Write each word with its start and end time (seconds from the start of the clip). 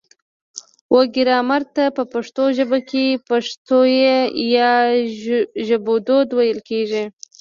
و 0.93 0.97
ګرامر 1.15 1.61
ته 1.75 1.83
په 1.97 2.03
پښتو 2.13 2.43
ژبه 2.57 2.79
کې 2.89 3.05
پښويه 3.27 4.17
يا 4.57 4.73
ژبدود 5.67 6.27
ويل 6.37 6.59
کيږي 6.69 7.03